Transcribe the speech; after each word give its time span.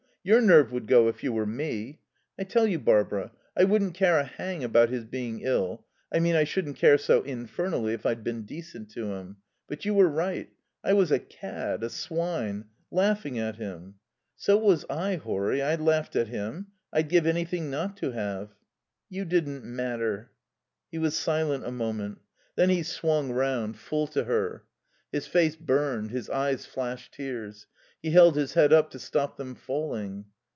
Your 0.23 0.39
nerve 0.39 0.71
would 0.71 0.85
go 0.85 1.07
if 1.07 1.23
you 1.23 1.33
were 1.33 1.47
me. 1.47 1.99
I 2.37 2.43
tell 2.43 2.67
you, 2.67 2.77
Barbara, 2.77 3.31
I 3.57 3.63
wouldn't 3.63 3.95
care 3.95 4.19
a 4.19 4.23
hang 4.23 4.63
about 4.63 4.89
his 4.89 5.03
being 5.03 5.39
ill 5.41 5.83
I 6.13 6.19
mean 6.19 6.35
I 6.35 6.43
shouldn't 6.43 6.75
care 6.75 6.99
so 6.99 7.23
infernally 7.23 7.93
if 7.95 8.05
I'd 8.05 8.23
been 8.23 8.43
decent 8.43 8.91
to 8.91 9.13
him.... 9.15 9.37
But 9.67 9.83
you 9.83 9.95
were 9.95 10.07
right 10.07 10.47
I 10.83 10.93
was 10.93 11.11
a 11.11 11.17
cad, 11.17 11.81
a 11.81 11.89
swine. 11.89 12.65
Laughing 12.91 13.39
at 13.39 13.55
him." 13.55 13.95
"So 14.35 14.57
was 14.59 14.85
I, 14.91 15.15
Horry. 15.15 15.63
I 15.63 15.73
laughed 15.73 16.15
at 16.15 16.27
him. 16.27 16.67
I'd 16.93 17.09
give 17.09 17.25
anything 17.25 17.71
not 17.71 17.97
to 17.97 18.11
have." 18.11 18.49
"You 19.09 19.25
didn't 19.25 19.65
matter...." 19.65 20.29
He 20.91 20.99
was 20.99 21.17
silent 21.17 21.65
a 21.65 21.71
moment. 21.71 22.19
Then 22.55 22.69
he 22.69 22.83
swung 22.83 23.31
round, 23.31 23.75
full 23.79 24.05
to 24.09 24.25
her. 24.25 24.65
His 25.11 25.25
face 25.25 25.55
burned, 25.55 26.11
his 26.11 26.29
eyes 26.29 26.65
flashed 26.67 27.15
tears; 27.15 27.65
he 28.01 28.09
held 28.11 28.35
his 28.35 28.55
head 28.55 28.71
up 28.73 28.89
to 28.91 28.97
stop 28.97 29.37
them 29.37 29.53
falling. 29.53 30.25